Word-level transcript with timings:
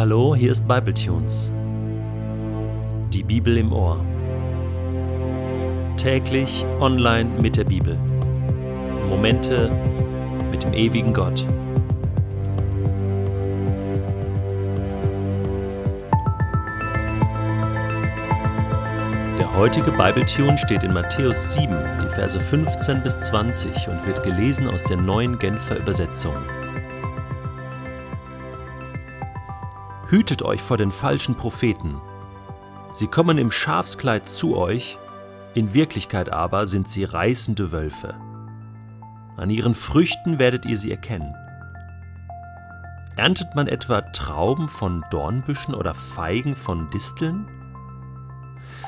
Hallo, 0.00 0.34
hier 0.34 0.50
ist 0.50 0.66
Bibletunes. 0.66 1.52
Die 3.12 3.22
Bibel 3.22 3.58
im 3.58 3.70
Ohr. 3.70 4.02
Täglich 5.98 6.64
online 6.80 7.28
mit 7.42 7.58
der 7.58 7.64
Bibel. 7.64 7.98
Momente 9.10 9.70
mit 10.50 10.62
dem 10.62 10.72
ewigen 10.72 11.12
Gott. 11.12 11.44
Der 19.38 19.54
heutige 19.54 19.90
Bibletune 19.90 20.56
steht 20.56 20.82
in 20.82 20.94
Matthäus 20.94 21.52
7, 21.52 21.76
die 22.02 22.08
Verse 22.14 22.40
15 22.40 23.02
bis 23.02 23.20
20 23.20 23.88
und 23.88 24.06
wird 24.06 24.22
gelesen 24.22 24.66
aus 24.66 24.82
der 24.84 24.96
neuen 24.96 25.38
Genfer 25.38 25.76
Übersetzung. 25.76 26.36
Hütet 30.10 30.42
euch 30.42 30.60
vor 30.60 30.76
den 30.76 30.90
falschen 30.90 31.36
Propheten. 31.36 32.00
Sie 32.90 33.06
kommen 33.06 33.38
im 33.38 33.52
Schafskleid 33.52 34.28
zu 34.28 34.56
euch, 34.56 34.98
in 35.54 35.72
Wirklichkeit 35.72 36.30
aber 36.30 36.66
sind 36.66 36.88
sie 36.88 37.04
reißende 37.04 37.70
Wölfe. 37.70 38.16
An 39.36 39.50
ihren 39.50 39.76
Früchten 39.76 40.40
werdet 40.40 40.66
ihr 40.66 40.76
sie 40.76 40.90
erkennen. 40.90 41.32
Erntet 43.16 43.54
man 43.54 43.68
etwa 43.68 44.00
Trauben 44.00 44.66
von 44.66 45.04
Dornbüschen 45.12 45.74
oder 45.74 45.94
Feigen 45.94 46.56
von 46.56 46.90
Disteln? 46.90 47.46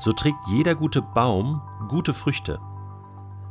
So 0.00 0.12
trägt 0.12 0.46
jeder 0.48 0.74
gute 0.74 1.00
Baum 1.00 1.62
gute 1.88 2.12
Früchte. 2.12 2.58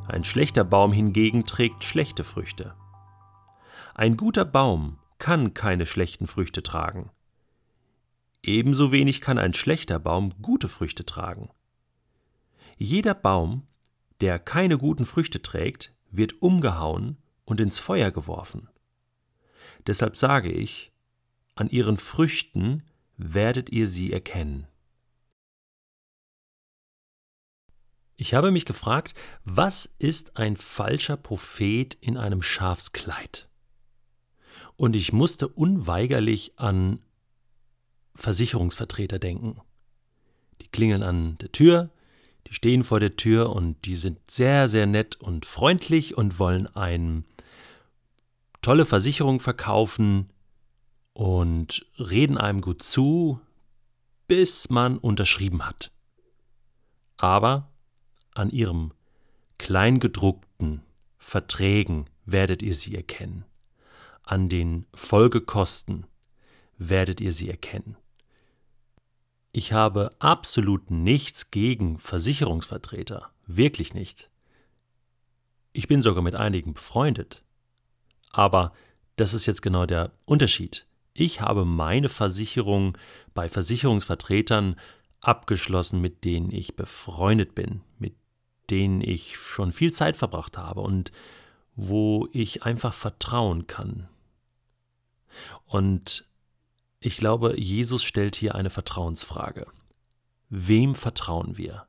Ein 0.07 0.23
schlechter 0.23 0.63
Baum 0.63 0.91
hingegen 0.91 1.47
trägt 1.47 1.83
schlechte 1.83 2.23
Früchte. 2.23 2.75
Ein 3.95 4.17
guter 4.17 4.45
Baum 4.45 4.99
kann 5.17 5.55
keine 5.55 5.87
schlechten 5.87 6.27
Früchte 6.27 6.61
tragen. 6.61 7.09
Ebenso 8.47 8.91
wenig 8.91 9.21
kann 9.21 9.39
ein 9.39 9.55
schlechter 9.55 9.97
Baum 9.97 10.31
gute 10.39 10.69
Früchte 10.69 11.03
tragen. 11.03 11.49
Jeder 12.77 13.15
Baum, 13.15 13.65
der 14.21 14.37
keine 14.37 14.77
guten 14.77 15.05
Früchte 15.05 15.41
trägt, 15.41 15.93
wird 16.11 16.43
umgehauen 16.43 17.17
und 17.45 17.59
ins 17.59 17.79
Feuer 17.79 18.11
geworfen. 18.11 18.69
Deshalb 19.87 20.15
sage 20.15 20.51
ich, 20.51 20.91
an 21.55 21.69
ihren 21.69 21.97
Früchten 21.97 22.83
werdet 23.17 23.71
ihr 23.71 23.87
sie 23.87 24.13
erkennen. 24.13 24.67
Ich 28.15 28.35
habe 28.35 28.51
mich 28.51 28.65
gefragt, 28.65 29.15
was 29.43 29.89
ist 29.97 30.37
ein 30.37 30.55
falscher 30.55 31.17
Prophet 31.17 31.95
in 31.95 32.15
einem 32.15 32.43
Schafskleid? 32.43 33.49
Und 34.75 34.95
ich 34.95 35.13
musste 35.13 35.47
unweigerlich 35.47 36.59
an 36.59 36.99
Versicherungsvertreter 38.15 39.19
denken. 39.19 39.61
Die 40.61 40.67
klingeln 40.67 41.03
an 41.03 41.37
der 41.39 41.51
Tür, 41.51 41.89
die 42.47 42.53
stehen 42.53 42.83
vor 42.83 42.99
der 42.99 43.15
Tür 43.15 43.51
und 43.51 43.85
die 43.85 43.97
sind 43.97 44.19
sehr, 44.29 44.69
sehr 44.69 44.85
nett 44.85 45.15
und 45.15 45.45
freundlich 45.45 46.17
und 46.17 46.39
wollen 46.39 46.67
eine 46.75 47.23
tolle 48.61 48.85
Versicherung 48.85 49.39
verkaufen 49.39 50.29
und 51.13 51.85
reden 51.97 52.37
einem 52.37 52.61
gut 52.61 52.83
zu, 52.83 53.39
bis 54.27 54.69
man 54.69 54.97
unterschrieben 54.97 55.65
hat. 55.65 55.91
Aber 57.17 57.71
an 58.33 58.49
ihrem 58.49 58.91
kleingedruckten 59.57 60.81
Verträgen 61.17 62.05
werdet 62.25 62.61
ihr 62.61 62.75
sie 62.75 62.95
erkennen. 62.95 63.45
An 64.23 64.49
den 64.49 64.85
Folgekosten 64.93 66.05
werdet 66.77 67.21
ihr 67.21 67.31
sie 67.31 67.49
erkennen. 67.49 67.95
Ich 69.57 69.71
habe 69.71 70.09
absolut 70.19 70.91
nichts 70.91 71.49
gegen 71.49 71.97
Versicherungsvertreter, 71.97 73.31
wirklich 73.47 73.93
nicht. 73.93 74.29
Ich 75.71 75.87
bin 75.87 76.01
sogar 76.01 76.21
mit 76.21 76.35
einigen 76.35 76.73
befreundet. 76.73 77.41
Aber 78.33 78.73
das 79.15 79.33
ist 79.33 79.45
jetzt 79.45 79.61
genau 79.61 79.85
der 79.85 80.11
Unterschied. 80.25 80.85
Ich 81.13 81.39
habe 81.39 81.63
meine 81.63 82.09
Versicherung 82.09 82.97
bei 83.33 83.47
Versicherungsvertretern 83.47 84.75
abgeschlossen, 85.21 86.01
mit 86.01 86.25
denen 86.25 86.51
ich 86.51 86.75
befreundet 86.75 87.55
bin, 87.55 87.79
mit 87.97 88.17
denen 88.69 88.99
ich 88.99 89.37
schon 89.37 89.71
viel 89.71 89.93
Zeit 89.93 90.17
verbracht 90.17 90.57
habe 90.57 90.81
und 90.81 91.13
wo 91.77 92.27
ich 92.33 92.63
einfach 92.63 92.93
vertrauen 92.93 93.67
kann. 93.67 94.09
Und 95.65 96.25
ich 97.05 97.17
glaube, 97.17 97.59
Jesus 97.59 98.03
stellt 98.03 98.35
hier 98.35 98.55
eine 98.55 98.71
Vertrauensfrage. 98.71 99.67
Wem 100.49 100.95
vertrauen 100.95 101.55
wir? 101.55 101.85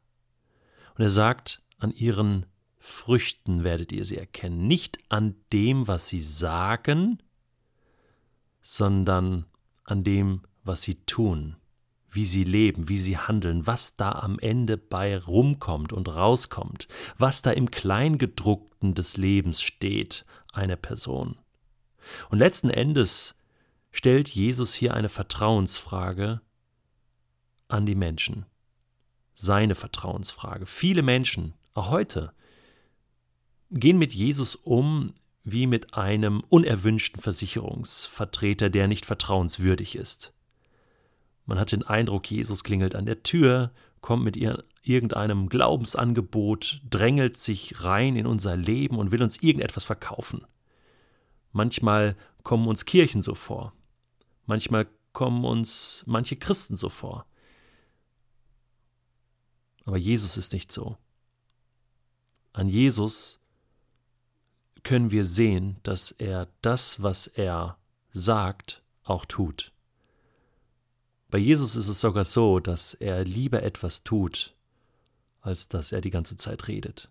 Und 0.94 1.04
er 1.04 1.10
sagt, 1.10 1.62
an 1.78 1.91
ihren 1.91 2.44
Früchten 2.78 3.65
werdet 3.65 3.93
ihr 3.93 4.04
sie 4.04 4.19
erkennen. 4.19 4.66
Nicht 4.66 4.99
an 5.09 5.34
dem, 5.54 5.88
was 5.88 6.10
sie 6.10 6.21
sagen, 6.21 7.22
sondern 8.60 9.47
an 9.84 10.04
dem, 10.04 10.43
was 10.65 10.82
sie 10.82 10.97
tun, 11.06 11.56
wie 12.10 12.27
sie 12.27 12.44
leben, 12.44 12.91
wie 12.91 12.98
sie 12.98 13.16
handeln, 13.16 13.66
was 13.66 13.97
da 13.97 14.12
am 14.12 14.38
Ende 14.38 14.77
bei 14.77 15.16
rumkommt 15.16 15.94
und 15.94 16.10
rauskommt, 16.10 16.88
was 17.16 17.41
da 17.41 17.53
im 17.53 17.71
Kleingedruckten 17.71 18.93
des 18.93 19.16
Lebens 19.16 19.62
steht, 19.62 20.27
einer 20.53 20.77
Person. 20.77 21.38
Und 22.28 22.38
letzten 22.38 22.69
Endes 22.69 23.35
stellt 23.97 24.29
Jesus 24.29 24.75
hier 24.75 24.93
eine 24.93 25.09
Vertrauensfrage 25.09 26.43
an 27.67 27.87
die 27.87 27.95
Menschen. 27.95 28.45
Seine 29.33 29.75
Vertrauensfrage. 29.75 30.67
Viele 30.67 31.01
Menschen, 31.01 31.55
auch 31.73 31.89
heute, 31.89 32.34
gehen 33.71 33.97
mit 33.97 34.12
Jesus 34.12 34.55
um 34.55 35.15
wie 35.45 35.67
mit 35.67 35.95
einem 35.95 36.41
unerwünschten 36.41 37.23
Versicherungsvertreter, 37.23 38.69
der 38.69 38.87
nicht 38.87 39.07
vertrauenswürdig 39.07 39.97
ist. 39.97 40.34
Man 41.47 41.59
hat 41.59 41.73
den 41.73 41.83
Eindruck, 41.83 42.31
Jesus 42.31 42.65
klingelt 42.65 42.95
an 42.95 43.07
der 43.07 43.23
Tür, 43.23 43.73
kommt 44.03 44.25
mit 44.25 44.37
irgendeinem 44.37 45.49
Glaubensangebot, 45.49 46.83
drängelt 46.91 47.39
sich 47.39 47.83
rein 47.83 48.17
in 48.17 48.27
unser 48.27 48.59
Leben 48.59 48.99
und 48.99 49.11
will 49.11 49.23
uns 49.23 49.43
irgendetwas 49.43 49.84
verkaufen. 49.84 50.45
Manchmal 51.53 52.15
kommen 52.43 52.69
uns 52.69 52.84
Kirchen 52.84 53.23
so 53.23 53.34
vor. 53.34 53.73
Manchmal 54.47 54.89
kommen 55.12 55.45
uns 55.45 56.03
manche 56.07 56.37
Christen 56.37 56.77
so 56.77 56.89
vor. 56.89 57.27
Aber 59.84 59.97
Jesus 59.97 60.37
ist 60.37 60.53
nicht 60.53 60.73
so. 60.73 60.97
An 62.53 62.69
Jesus 62.69 63.41
können 64.83 65.11
wir 65.11 65.25
sehen, 65.25 65.77
dass 65.83 66.11
er 66.12 66.49
das, 66.62 67.03
was 67.03 67.27
er 67.27 67.77
sagt, 68.12 68.83
auch 69.05 69.25
tut. 69.25 69.73
Bei 71.28 71.39
Jesus 71.39 71.77
ist 71.77 71.89
es 71.89 72.01
sogar 72.01 72.25
so, 72.25 72.61
dass 72.61 72.95
er 72.95 73.25
lieber 73.25 73.63
etwas 73.63 74.05
tut, 74.05 74.55
als 75.41 75.69
dass 75.69 75.93
er 75.93 76.01
die 76.01 76.11
ganze 76.11 76.37
Zeit 76.37 76.67
redet. 76.67 77.11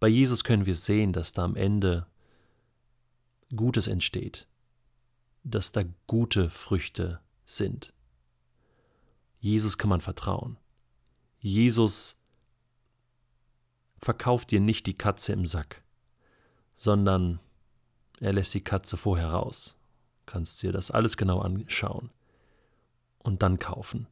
Bei 0.00 0.08
Jesus 0.08 0.44
können 0.44 0.66
wir 0.66 0.76
sehen, 0.76 1.12
dass 1.12 1.32
da 1.32 1.44
am 1.44 1.56
Ende 1.56 2.06
Gutes 3.54 3.86
entsteht, 3.86 4.47
dass 5.44 5.72
da 5.72 5.84
gute 6.06 6.50
Früchte 6.50 7.20
sind. 7.44 7.92
Jesus 9.40 9.78
kann 9.78 9.90
man 9.90 10.00
vertrauen. 10.00 10.58
Jesus 11.40 12.16
verkauft 13.98 14.50
dir 14.50 14.60
nicht 14.60 14.86
die 14.86 14.96
Katze 14.96 15.32
im 15.32 15.46
Sack, 15.46 15.82
sondern 16.74 17.40
er 18.20 18.32
lässt 18.32 18.54
die 18.54 18.64
Katze 18.64 18.96
vorher 18.96 19.30
raus. 19.30 19.76
Du 20.20 20.32
kannst 20.32 20.62
dir 20.62 20.72
das 20.72 20.90
alles 20.90 21.16
genau 21.16 21.40
anschauen 21.40 22.10
und 23.18 23.42
dann 23.42 23.58
kaufen. 23.58 24.08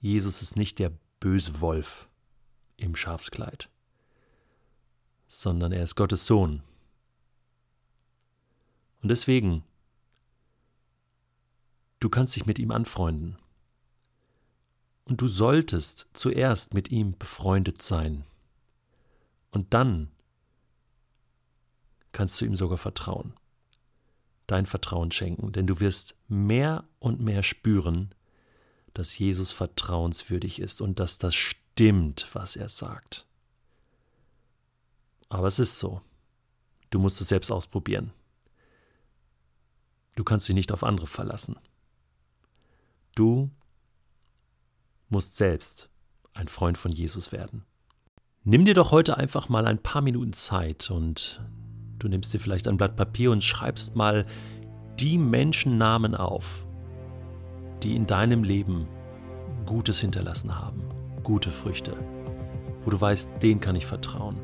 Jesus 0.00 0.42
ist 0.42 0.56
nicht 0.56 0.78
der 0.78 0.92
böse 1.20 1.60
Wolf 1.60 2.08
im 2.76 2.96
Schafskleid, 2.96 3.68
sondern 5.26 5.72
er 5.72 5.82
ist 5.82 5.94
Gottes 5.94 6.26
Sohn. 6.26 6.62
Und 9.02 9.08
deswegen 9.10 9.64
Du 12.02 12.08
kannst 12.08 12.34
dich 12.34 12.46
mit 12.46 12.58
ihm 12.58 12.72
anfreunden. 12.72 13.36
Und 15.04 15.20
du 15.20 15.28
solltest 15.28 16.08
zuerst 16.14 16.74
mit 16.74 16.90
ihm 16.90 17.16
befreundet 17.16 17.80
sein. 17.80 18.24
Und 19.52 19.72
dann 19.72 20.10
kannst 22.10 22.40
du 22.40 22.44
ihm 22.44 22.56
sogar 22.56 22.78
vertrauen. 22.78 23.34
Dein 24.48 24.66
Vertrauen 24.66 25.12
schenken, 25.12 25.52
denn 25.52 25.68
du 25.68 25.78
wirst 25.78 26.16
mehr 26.26 26.82
und 26.98 27.20
mehr 27.20 27.44
spüren, 27.44 28.12
dass 28.94 29.16
Jesus 29.16 29.52
vertrauenswürdig 29.52 30.58
ist 30.58 30.80
und 30.80 30.98
dass 30.98 31.18
das 31.18 31.36
stimmt, 31.36 32.26
was 32.32 32.56
er 32.56 32.68
sagt. 32.68 33.28
Aber 35.28 35.46
es 35.46 35.60
ist 35.60 35.78
so. 35.78 36.02
Du 36.90 36.98
musst 36.98 37.20
es 37.20 37.28
selbst 37.28 37.52
ausprobieren. 37.52 38.12
Du 40.16 40.24
kannst 40.24 40.48
dich 40.48 40.56
nicht 40.56 40.72
auf 40.72 40.82
andere 40.82 41.06
verlassen. 41.06 41.56
Du 43.14 43.50
musst 45.08 45.36
selbst 45.36 45.90
ein 46.34 46.48
Freund 46.48 46.78
von 46.78 46.92
Jesus 46.92 47.30
werden. 47.30 47.64
Nimm 48.42 48.64
dir 48.64 48.74
doch 48.74 48.90
heute 48.90 49.18
einfach 49.18 49.48
mal 49.48 49.66
ein 49.66 49.78
paar 49.78 50.00
Minuten 50.00 50.32
Zeit 50.32 50.90
und 50.90 51.42
du 51.98 52.08
nimmst 52.08 52.32
dir 52.32 52.40
vielleicht 52.40 52.66
ein 52.66 52.78
Blatt 52.78 52.96
Papier 52.96 53.30
und 53.30 53.44
schreibst 53.44 53.94
mal 53.94 54.26
die 54.98 55.18
Menschennamen 55.18 56.14
auf, 56.14 56.66
die 57.82 57.94
in 57.94 58.06
deinem 58.06 58.44
Leben 58.44 58.88
Gutes 59.66 60.00
hinterlassen 60.00 60.58
haben, 60.58 60.82
gute 61.22 61.50
Früchte, 61.50 61.94
wo 62.82 62.90
du 62.90 63.00
weißt, 63.00 63.30
denen 63.42 63.60
kann 63.60 63.76
ich 63.76 63.86
vertrauen. 63.86 64.38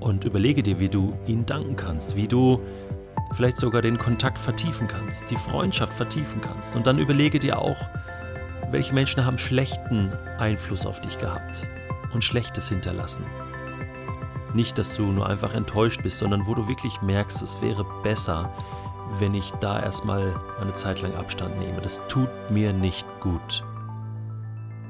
Und 0.00 0.24
überlege 0.24 0.62
dir, 0.62 0.78
wie 0.78 0.88
du 0.88 1.18
ihnen 1.26 1.46
danken 1.46 1.74
kannst, 1.74 2.14
wie 2.14 2.28
du 2.28 2.60
vielleicht 3.32 3.58
sogar 3.58 3.82
den 3.82 3.98
Kontakt 3.98 4.38
vertiefen 4.38 4.88
kannst, 4.88 5.30
die 5.30 5.36
Freundschaft 5.36 5.92
vertiefen 5.92 6.40
kannst. 6.40 6.76
Und 6.76 6.86
dann 6.86 6.98
überlege 6.98 7.38
dir 7.38 7.58
auch, 7.58 7.88
welche 8.70 8.94
Menschen 8.94 9.24
haben 9.24 9.38
schlechten 9.38 10.12
Einfluss 10.38 10.86
auf 10.86 11.00
dich 11.00 11.18
gehabt 11.18 11.66
und 12.12 12.24
Schlechtes 12.24 12.68
hinterlassen. 12.68 13.24
Nicht, 14.54 14.78
dass 14.78 14.96
du 14.96 15.02
nur 15.04 15.28
einfach 15.28 15.54
enttäuscht 15.54 16.02
bist, 16.02 16.18
sondern 16.18 16.46
wo 16.46 16.54
du 16.54 16.68
wirklich 16.68 17.00
merkst, 17.02 17.42
es 17.42 17.60
wäre 17.60 17.84
besser, 18.02 18.50
wenn 19.18 19.34
ich 19.34 19.52
da 19.60 19.80
erstmal 19.80 20.34
eine 20.60 20.74
Zeit 20.74 21.02
lang 21.02 21.14
Abstand 21.14 21.58
nehme. 21.58 21.80
Das 21.80 22.00
tut 22.08 22.28
mir 22.50 22.72
nicht 22.72 23.06
gut. 23.20 23.64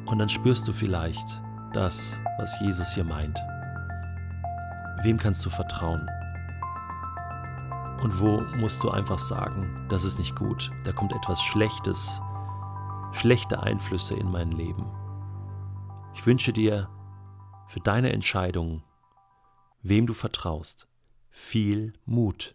Und 0.07 0.19
dann 0.19 0.29
spürst 0.29 0.67
du 0.67 0.73
vielleicht 0.73 1.41
das, 1.73 2.19
was 2.39 2.59
Jesus 2.61 2.95
hier 2.95 3.05
meint. 3.05 3.39
Wem 5.03 5.19
kannst 5.19 5.45
du 5.45 5.51
vertrauen? 5.51 6.09
Und 8.03 8.21
wo 8.21 8.41
musst 8.57 8.83
du 8.85 8.91
einfach 8.91 9.19
sagen, 9.19 9.87
das 9.89 10.05
ist 10.05 10.19
nicht 10.19 10.37
gut, 10.37 10.71
da 10.85 10.93
kommt 10.93 11.13
etwas 11.13 11.43
Schlechtes, 11.43 12.21
schlechte 13.13 13.63
Einflüsse 13.63 14.15
in 14.15 14.31
mein 14.31 14.53
Leben. 14.53 14.87
Ich 16.15 16.25
wünsche 16.25 16.53
dir 16.53 16.89
für 17.67 17.81
deine 17.81 18.13
Entscheidung, 18.13 18.83
wem 19.83 20.07
du 20.07 20.15
vertraust, 20.15 20.89
viel 21.31 21.93
Mut. 22.05 22.55